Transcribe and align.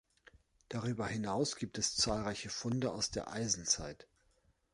Darüber 0.69 1.05
hinaus 1.07 1.57
gibt 1.57 1.77
es 1.77 1.95
zahlreiche 1.95 2.49
Funde 2.49 2.91
aus 2.91 3.11
der 3.11 3.31
Eisenzeit. 3.31 4.07